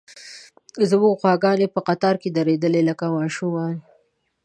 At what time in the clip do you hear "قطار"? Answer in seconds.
1.87-2.15